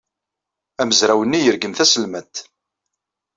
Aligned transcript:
Amezraw-nni 0.81 1.39
yergem 1.41 1.73
taselmadt. 1.73 2.35